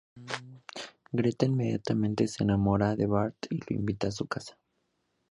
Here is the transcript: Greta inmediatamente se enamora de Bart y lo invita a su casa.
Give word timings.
Greta 1.11 1.45
inmediatamente 1.45 2.27
se 2.27 2.41
enamora 2.41 2.95
de 2.95 3.05
Bart 3.05 3.35
y 3.51 3.57
lo 3.57 3.75
invita 3.77 4.07
a 4.07 4.11
su 4.11 4.25
casa. 4.25 4.57